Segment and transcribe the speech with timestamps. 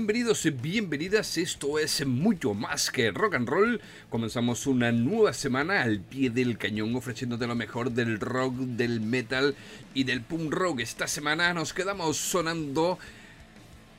[0.00, 3.82] Bienvenidos y bienvenidas, esto es mucho más que rock and roll.
[4.08, 9.54] Comenzamos una nueva semana al pie del cañón ofreciéndote lo mejor del rock, del metal
[9.92, 10.80] y del punk rock.
[10.80, 12.98] Esta semana nos quedamos sonando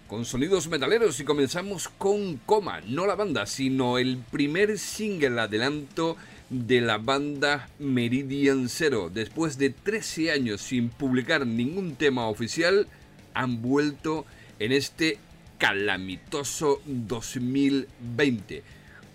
[0.07, 6.17] con sonidos metaleros y comenzamos con Coma, no la banda, sino el primer single adelanto
[6.49, 9.11] de la banda Meridian Zero.
[9.13, 12.87] Después de 13 años sin publicar ningún tema oficial,
[13.35, 14.25] han vuelto
[14.57, 15.19] en este
[15.61, 18.63] calamitoso 2020.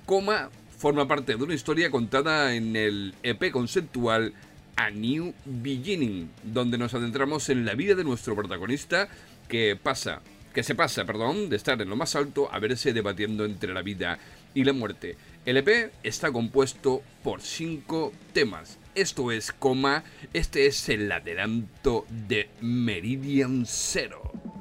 [0.06, 4.32] Coma forma parte de una historia contada en el EP conceptual
[4.77, 9.08] A New Beginning, donde nos adentramos en la vida de nuestro protagonista
[9.48, 10.22] que pasa,
[10.55, 13.83] que se pasa, perdón, de estar en lo más alto a verse debatiendo entre la
[13.83, 14.20] vida
[14.55, 15.16] y la muerte.
[15.47, 18.78] El EP está compuesto por cinco temas.
[18.94, 24.56] Esto es coma, este es el adelanto de Meridian Zero.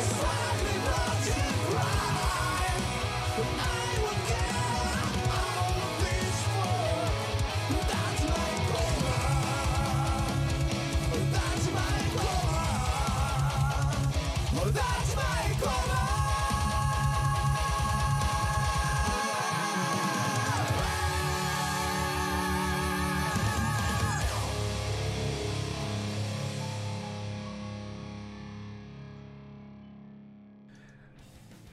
[0.00, 0.59] Wow.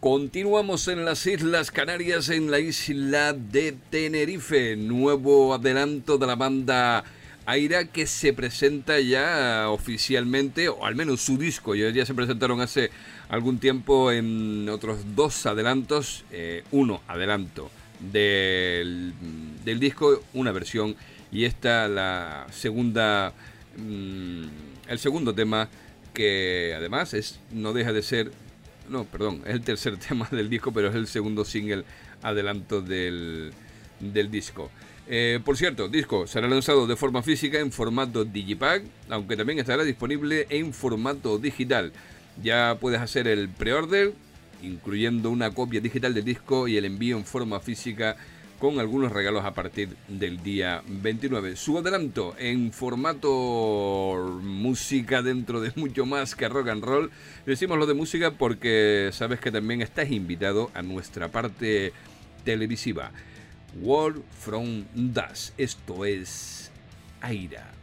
[0.09, 4.77] Continuamos en las Islas Canarias, en la isla de Tenerife.
[4.77, 7.03] Nuevo adelanto de la banda
[7.45, 11.75] Aira que se presenta ya oficialmente, o al menos su disco.
[11.75, 12.89] Ya se presentaron hace
[13.27, 16.23] algún tiempo en otros dos adelantos.
[16.31, 17.69] Eh, uno adelanto
[17.99, 19.11] del,
[19.65, 20.95] del, disco, una versión,
[21.33, 23.33] y esta la segunda,
[23.75, 24.43] mm,
[24.87, 25.67] el segundo tema
[26.13, 28.31] que además es no deja de ser
[28.89, 31.83] no, perdón, es el tercer tema del disco, pero es el segundo single
[32.21, 33.53] adelanto del,
[34.29, 34.71] disco.
[35.09, 39.83] Eh, por cierto, disco será lanzado de forma física en formato Digipack, aunque también estará
[39.83, 41.93] disponible en formato digital.
[42.43, 44.13] Ya puedes hacer el pre-order,
[44.61, 48.17] incluyendo una copia digital del disco y el envío en forma física
[48.59, 51.55] con algunos regalos a partir del día 29.
[51.55, 57.11] Su adelanto en formato música dentro de mucho más que rock and roll.
[57.45, 61.93] Decimos lo de música porque sabes que también estás invitado a nuestra parte
[62.43, 63.11] televisiva.
[63.81, 65.53] World from Dust.
[65.57, 66.71] Esto es
[67.21, 67.76] Aira.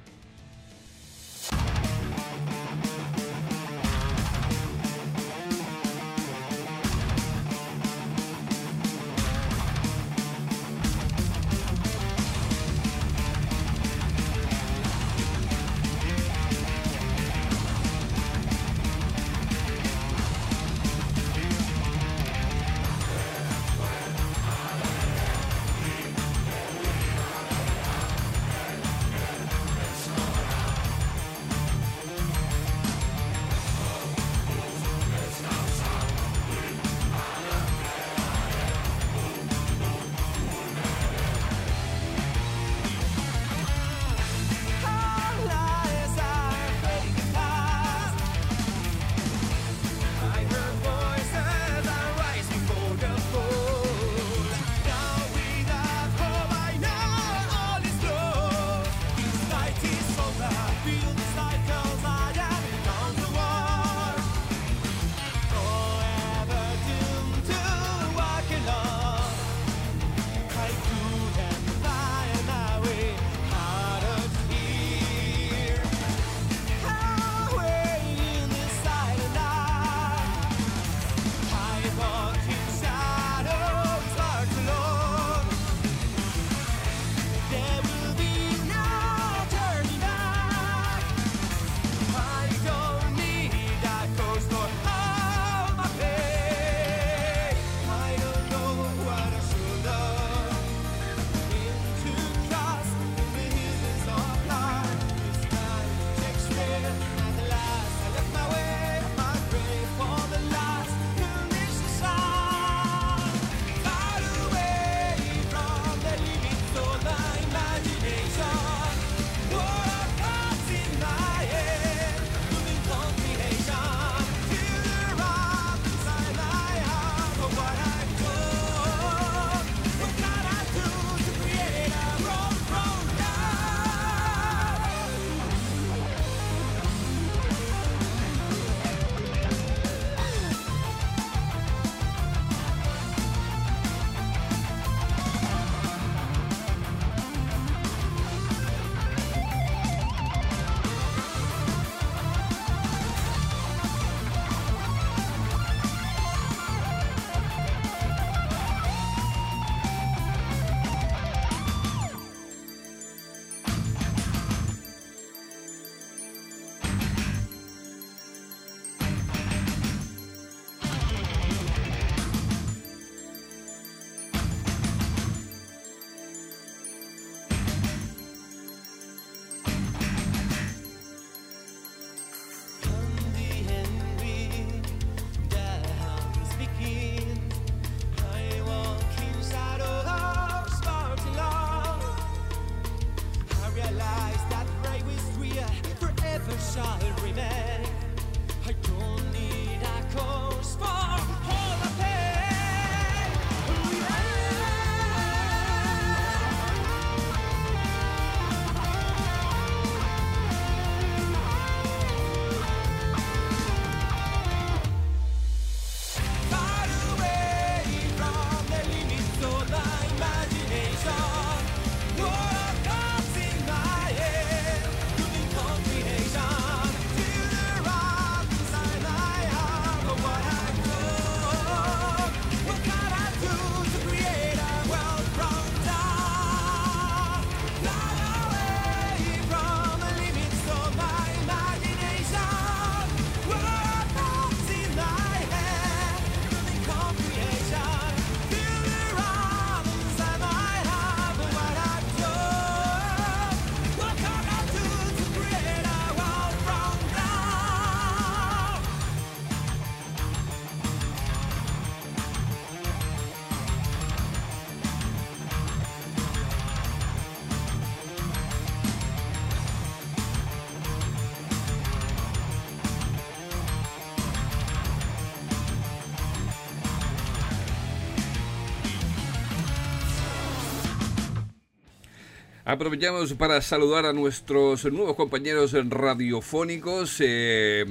[282.75, 287.85] Aprovechamos para saludar a nuestros nuevos compañeros radiofónicos, eh,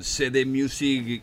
[0.00, 1.20] CD Music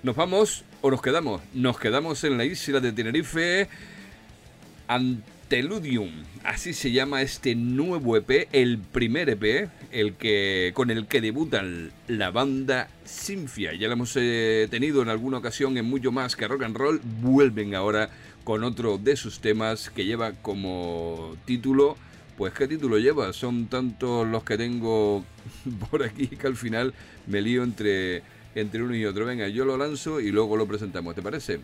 [0.02, 1.40] Nos vamos o nos quedamos.
[1.54, 3.68] Nos quedamos en la isla de Tenerife.
[5.48, 6.10] Teludium,
[6.46, 11.90] así se llama este nuevo EP, el primer EP, el que con el que debutan
[12.08, 13.74] la banda Sinfia.
[13.74, 17.00] Ya lo hemos eh, tenido en alguna ocasión en mucho más que rock and roll.
[17.20, 18.10] Vuelven ahora
[18.44, 21.96] con otro de sus temas que lleva como título.
[22.36, 25.24] Pues qué título lleva, son tantos los que tengo
[25.90, 26.94] por aquí que al final
[27.26, 28.22] me lío entre,
[28.54, 29.26] entre uno y otro.
[29.26, 31.60] Venga, yo lo lanzo y luego lo presentamos, ¿te parece?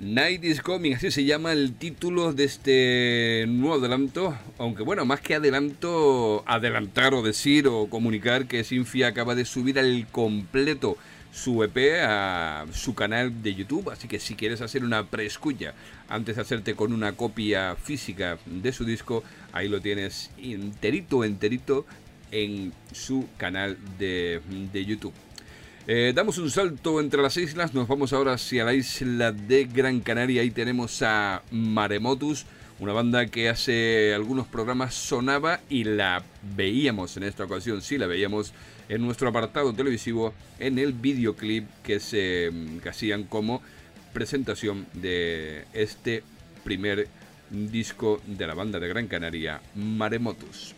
[0.00, 4.34] Night is Coming, así se llama el título de este nuevo adelanto.
[4.56, 9.78] Aunque bueno, más que adelanto, adelantar o decir o comunicar que Sinfia acaba de subir
[9.78, 10.96] al completo
[11.30, 13.90] su EP a su canal de YouTube.
[13.90, 15.74] Así que si quieres hacer una preescucha
[16.08, 21.84] antes de hacerte con una copia física de su disco, ahí lo tienes enterito, enterito
[22.30, 24.40] en su canal de,
[24.72, 25.12] de YouTube.
[25.86, 30.00] Eh, damos un salto entre las islas, nos vamos ahora hacia la isla de Gran
[30.00, 30.42] Canaria.
[30.42, 32.44] Ahí tenemos a Maremotus,
[32.80, 36.22] una banda que hace algunos programas sonaba y la
[36.54, 38.52] veíamos en esta ocasión, sí, la veíamos
[38.90, 42.50] en nuestro apartado televisivo en el videoclip que se
[42.82, 43.62] que hacían como
[44.12, 46.22] presentación de este
[46.62, 47.08] primer
[47.50, 50.74] disco de la banda de Gran Canaria, Maremotus.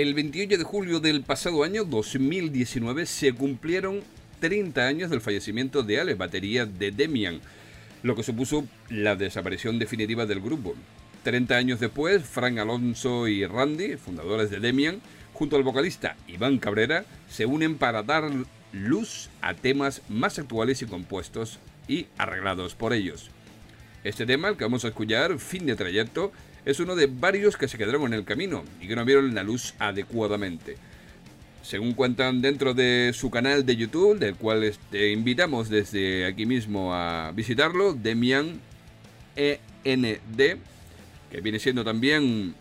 [0.00, 4.00] El 28 de julio del pasado año 2019 se cumplieron
[4.40, 7.42] 30 años del fallecimiento de Ale, batería de Demian,
[8.02, 10.74] lo que supuso la desaparición definitiva del grupo.
[11.22, 15.02] 30 años después, Frank Alonso y Randy, fundadores de Demian,
[15.34, 18.24] junto al vocalista Iván Cabrera, se unen para dar
[18.72, 21.58] luz a temas más actuales y compuestos
[21.88, 23.30] y arreglados por ellos.
[24.02, 26.32] Este tema, el que vamos a escuchar, Fin de Trayecto,
[26.64, 29.42] es uno de varios que se quedaron en el camino y que no vieron la
[29.42, 30.76] luz adecuadamente.
[31.62, 36.94] Según cuentan dentro de su canal de YouTube, del cual te invitamos desde aquí mismo
[36.94, 38.60] a visitarlo, Demian
[39.36, 40.58] END,
[41.30, 42.54] que viene siendo también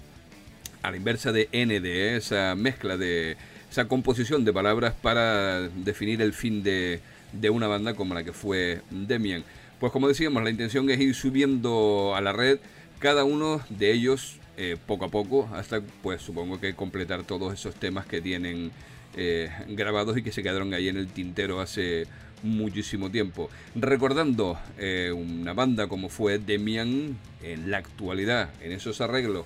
[0.82, 2.16] a la inversa de ND, ¿eh?
[2.18, 3.38] esa mezcla de
[3.70, 7.02] esa composición de palabras para definir el fin de,
[7.34, 9.44] de una banda como la que fue Demian.
[9.80, 12.60] Pues como decíamos, la intención es ir subiendo a la red
[13.00, 17.76] cada uno de ellos eh, poco a poco, hasta pues supongo que completar todos esos
[17.76, 18.72] temas que tienen
[19.16, 22.08] eh, grabados y que se quedaron ahí en el tintero hace
[22.44, 23.50] muchísimo tiempo.
[23.74, 29.46] Recordando eh, una banda como fue Demian en la actualidad, en esos arreglos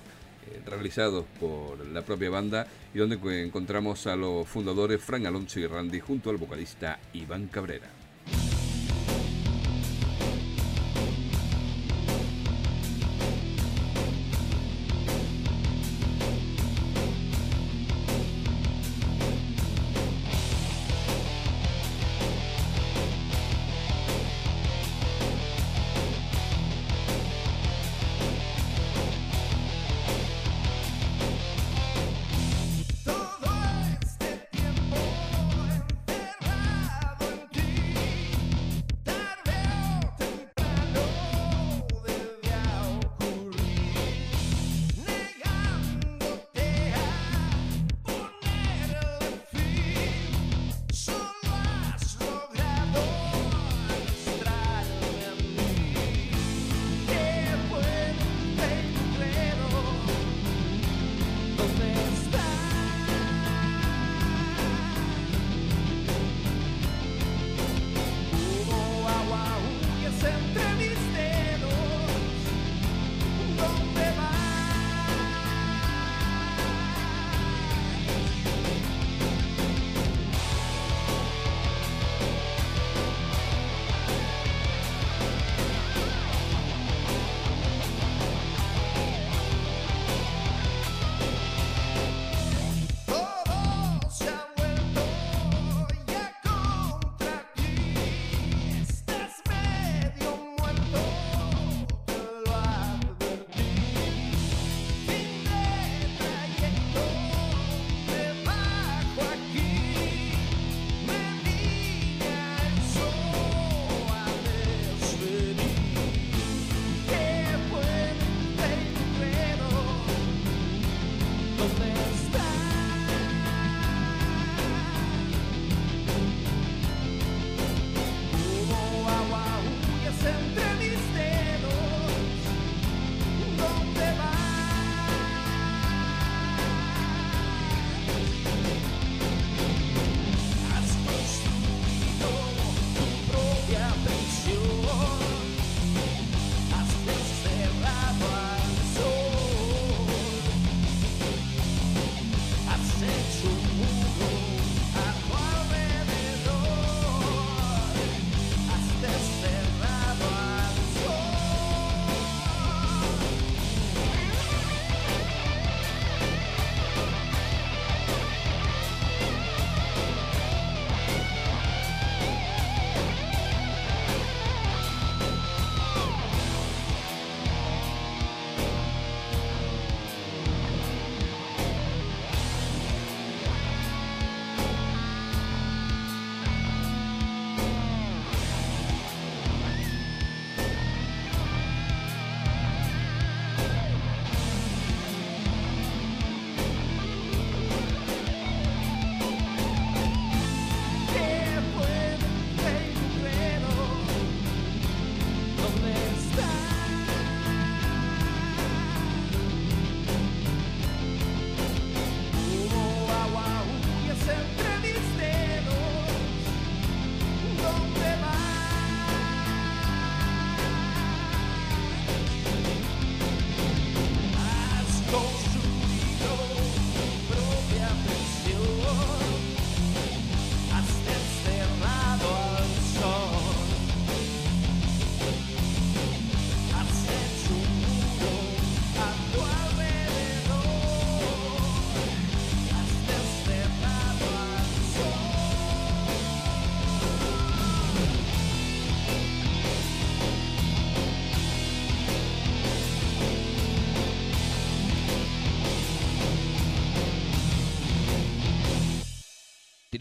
[0.66, 6.00] realizados por la propia banda y donde encontramos a los fundadores Frank Alonso y Randy
[6.00, 7.88] junto al vocalista Iván Cabrera.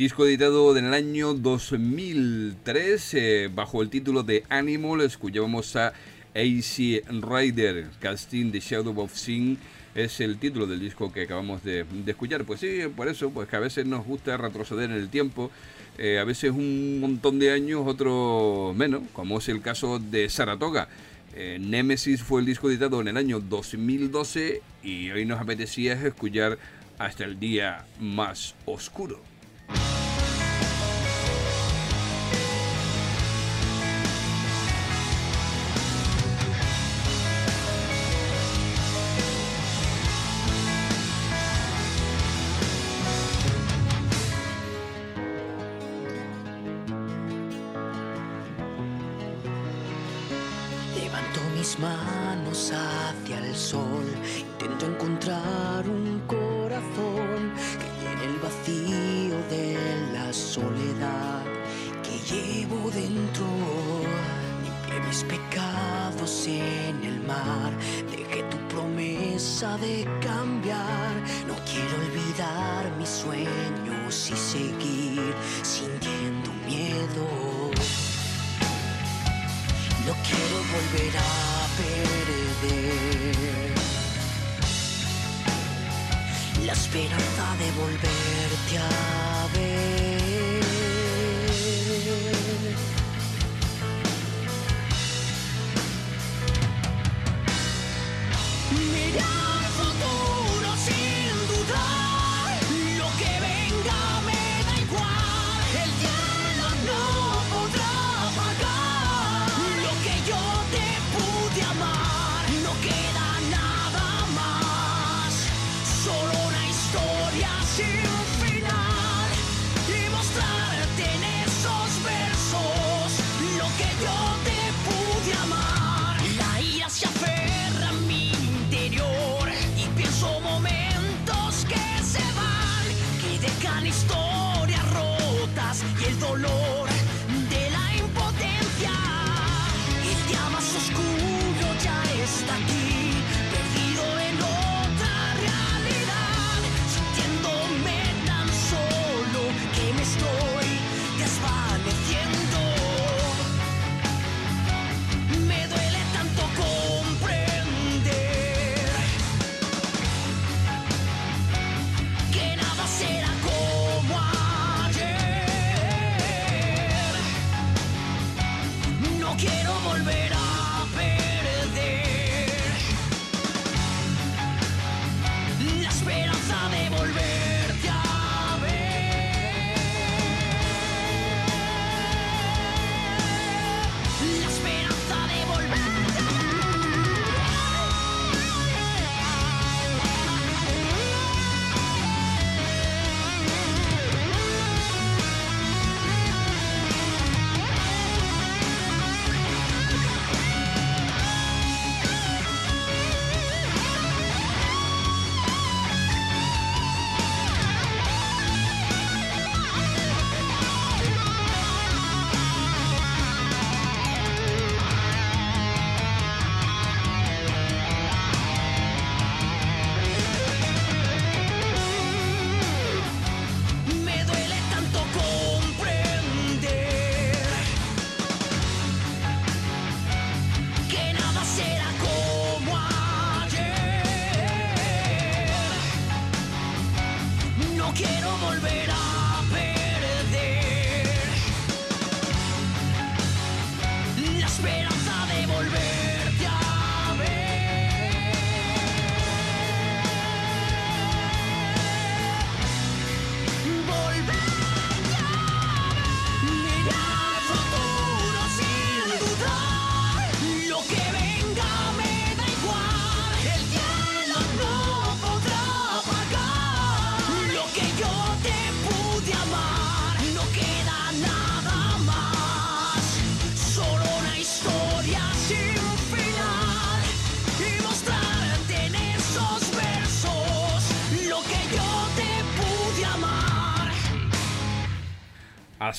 [0.06, 5.00] Disco editado en el año 2003 eh, bajo el título de Animal.
[5.00, 5.88] Escuchábamos a
[6.32, 9.58] AC Rider, casting The Shadow of Sin
[9.96, 12.44] es el título del disco que acabamos de, escuchar.
[12.44, 15.50] Pues sí, por eso, pues que a veces nos gusta retroceder en el tiempo,
[15.98, 20.86] eh, a veces un montón de años, otro menos, como es el caso de Saratoga.
[21.34, 26.58] Eh, Nemesis fue el disco editado en el año 2012 y hoy nos apetecía escuchar
[26.96, 29.35] hasta el día más oscuro.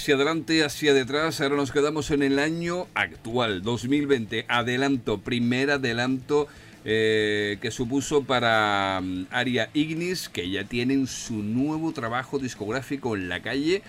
[0.08, 1.42] Hacia adelante, hacia detrás.
[1.42, 4.46] Ahora nos quedamos en el año actual, 2020.
[4.48, 6.48] Adelanto, primer adelanto
[6.86, 13.28] eh, que supuso para um, Aria Ignis, que ya tienen su nuevo trabajo discográfico en
[13.28, 13.82] la calle,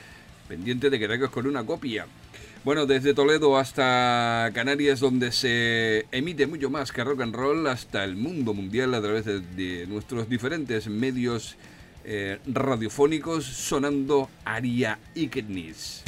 [0.49, 2.07] pendiente de que con una copia.
[2.65, 8.03] Bueno, desde Toledo hasta Canarias, donde se emite mucho más que rock and roll, hasta
[8.03, 11.55] el mundo mundial a través de nuestros diferentes medios
[12.11, 16.03] eh, radiofónicos, sonando Aria Icknis.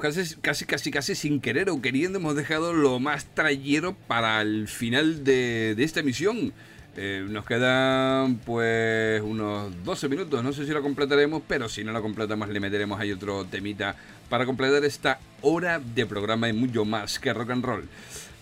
[0.00, 4.68] Casi, casi, casi, casi sin querer o queriendo hemos dejado lo más trayero para el
[4.68, 6.52] final de, de esta emisión.
[7.00, 11.92] Eh, nos quedan pues unos 12 minutos, no sé si lo completaremos, pero si no
[11.92, 13.94] lo completamos le meteremos ahí otro temita
[14.28, 17.88] para completar esta hora de programa y mucho más que rock and roll.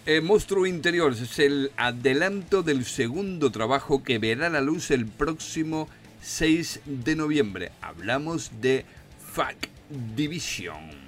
[0.07, 5.89] Eh, Monstruo Interior es el adelanto del segundo trabajo que verá la luz el próximo
[6.23, 7.73] 6 de noviembre.
[7.83, 8.87] Hablamos de
[9.35, 9.69] Fuck
[10.17, 11.06] Division.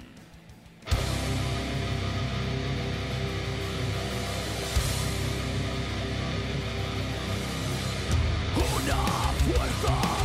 [9.49, 10.18] With the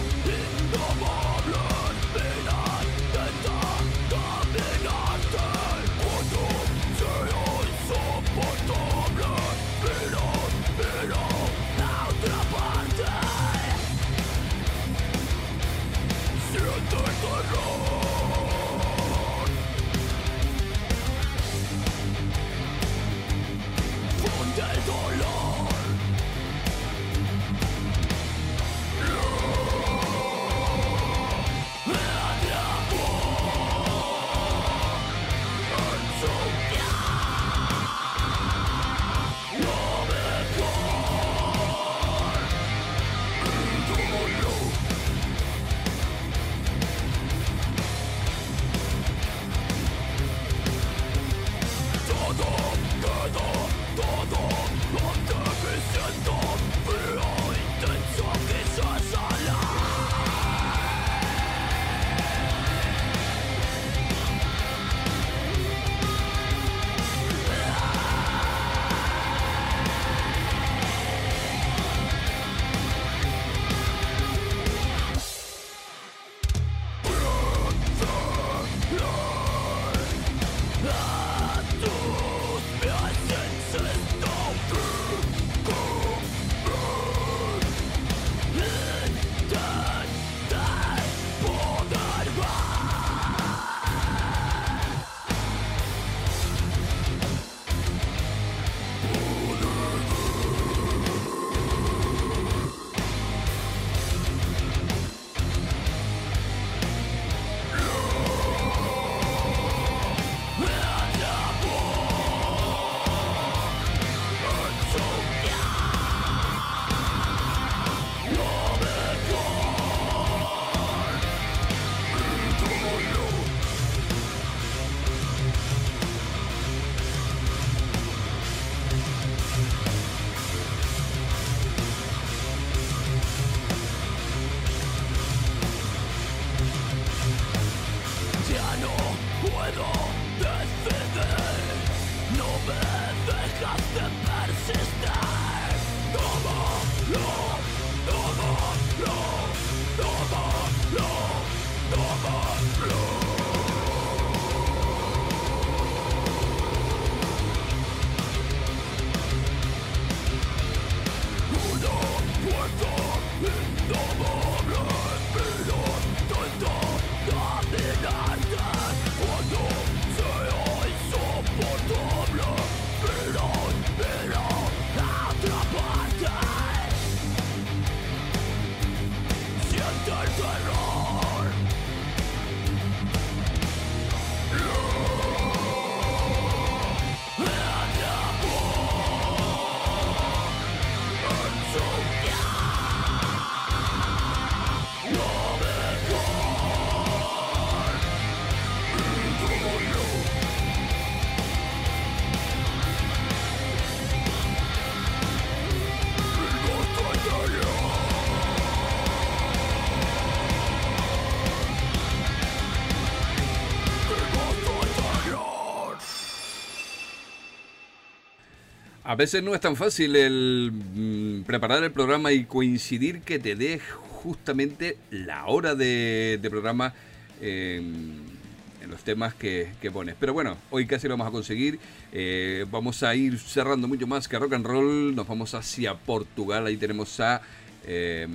[219.15, 223.55] A veces no es tan fácil el mm, preparar el programa y coincidir que te
[223.55, 226.93] dé justamente la hora de, programa
[227.41, 230.17] eh, en los temas que, pones.
[230.19, 231.79] Pero bueno, hoy casi lo vamos a conseguir.
[232.11, 235.15] Eh, vamos a ir cerrando mucho más que rock and roll.
[235.15, 236.67] Nos vamos hacia Portugal.
[236.67, 237.41] Ahí tenemos a
[237.87, 238.27] eh,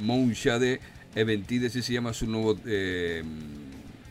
[0.00, 0.80] Monshade
[1.14, 2.58] Eventides, y se llama su nuevo...
[2.64, 3.22] Eh,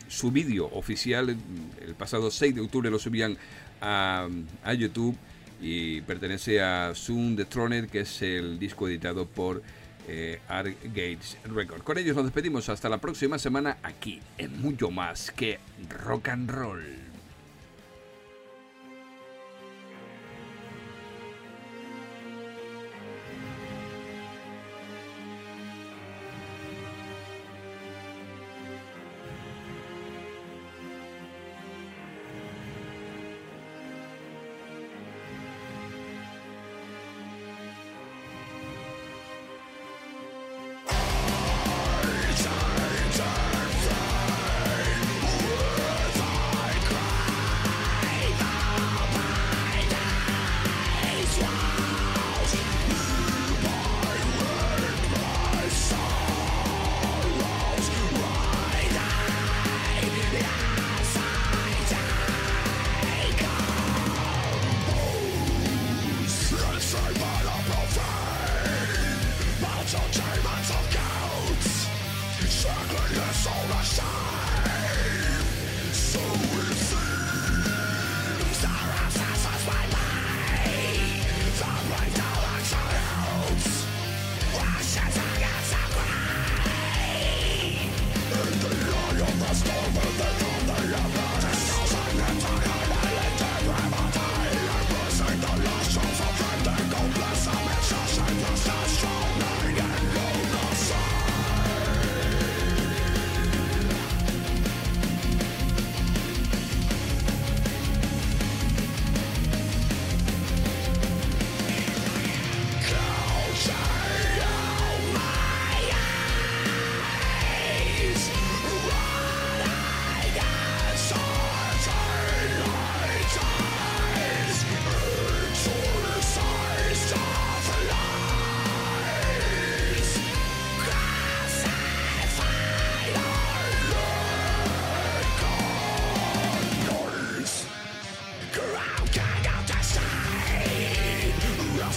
[0.06, 3.36] su vídeo oficial, el pasado 6 de octubre lo subían
[3.80, 4.28] a
[4.76, 5.16] YouTube
[5.60, 7.46] y pertenece a Zoom The
[7.90, 9.62] que es el disco editado por
[10.08, 11.82] eh, Gates Record.
[11.82, 15.58] Con ellos nos despedimos hasta la próxima semana aquí en Mucho Más que
[16.04, 17.09] Rock and Roll.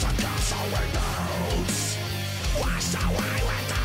[0.03, 1.97] the castle windows
[2.59, 3.82] Washed away with the.